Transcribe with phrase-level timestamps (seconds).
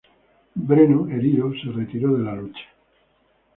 [0.55, 2.63] Breno, herido, se retiró de la lucha.